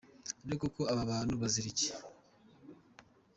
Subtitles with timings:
[0.45, 1.89] ariko koko aba bantu bazira iki?